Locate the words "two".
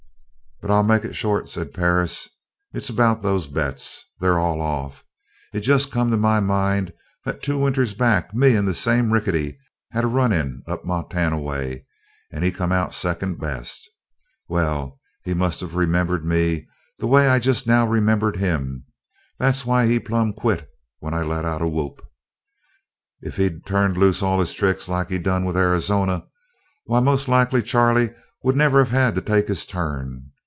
7.41-7.57